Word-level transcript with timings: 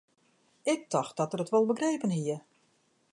Ik 0.63 0.89
tocht 0.89 1.17
dat 1.17 1.33
er 1.33 1.43
it 1.43 1.51
wol 1.53 1.65
begrepen 1.71 2.11
hie. 2.17 2.37